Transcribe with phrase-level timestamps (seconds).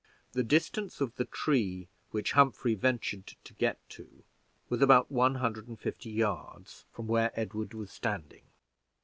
[0.33, 4.23] The distance of the tree which Humphrey ventured to get to
[4.67, 8.45] was one about one hundred and fifty yards from where Edward was standing.